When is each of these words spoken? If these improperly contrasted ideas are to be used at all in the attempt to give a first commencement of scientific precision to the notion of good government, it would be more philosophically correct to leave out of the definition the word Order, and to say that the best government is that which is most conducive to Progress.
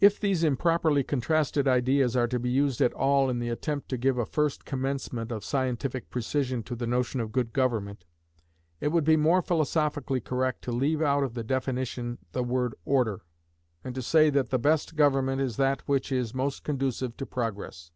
If 0.00 0.18
these 0.18 0.42
improperly 0.42 1.04
contrasted 1.04 1.68
ideas 1.68 2.16
are 2.16 2.26
to 2.26 2.40
be 2.40 2.50
used 2.50 2.80
at 2.80 2.92
all 2.94 3.30
in 3.30 3.38
the 3.38 3.48
attempt 3.48 3.88
to 3.90 3.96
give 3.96 4.18
a 4.18 4.26
first 4.26 4.64
commencement 4.64 5.30
of 5.30 5.44
scientific 5.44 6.10
precision 6.10 6.64
to 6.64 6.74
the 6.74 6.84
notion 6.84 7.20
of 7.20 7.30
good 7.30 7.52
government, 7.52 8.04
it 8.80 8.88
would 8.88 9.04
be 9.04 9.16
more 9.16 9.40
philosophically 9.40 10.18
correct 10.20 10.62
to 10.62 10.72
leave 10.72 11.00
out 11.00 11.22
of 11.22 11.34
the 11.34 11.44
definition 11.44 12.18
the 12.32 12.42
word 12.42 12.74
Order, 12.84 13.20
and 13.84 13.94
to 13.94 14.02
say 14.02 14.30
that 14.30 14.50
the 14.50 14.58
best 14.58 14.96
government 14.96 15.40
is 15.40 15.56
that 15.58 15.86
which 15.86 16.10
is 16.10 16.34
most 16.34 16.64
conducive 16.64 17.16
to 17.18 17.24
Progress. 17.24 17.92